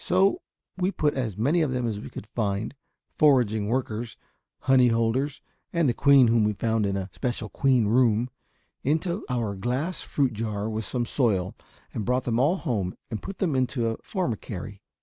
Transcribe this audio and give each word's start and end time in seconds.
So 0.03 0.41
we 0.77 0.89
put 0.89 1.13
as 1.13 1.37
many 1.37 1.61
of 1.61 1.69
them 1.73 1.85
as 1.85 1.99
we 1.99 2.09
could 2.09 2.25
find, 2.25 2.73
foraging 3.19 3.67
workers, 3.67 4.17
honey 4.61 4.87
holders, 4.87 5.41
and 5.71 5.87
the 5.87 5.93
queen 5.93 6.27
whom 6.27 6.43
we 6.43 6.53
found 6.53 6.87
in 6.87 6.97
a 6.97 7.11
special 7.13 7.49
queen 7.49 7.85
room, 7.85 8.31
into 8.83 9.23
our 9.29 9.53
glass 9.53 10.01
fruit 10.01 10.33
jar 10.33 10.67
with 10.67 10.85
some 10.85 11.05
soil, 11.05 11.53
and 11.93 12.03
brought 12.03 12.23
them 12.23 12.39
all 12.39 12.55
home 12.57 12.95
and 13.11 13.21
put 13.21 13.37
them 13.37 13.55
into 13.55 13.89
a 13.89 13.97
formicary. 13.99 14.79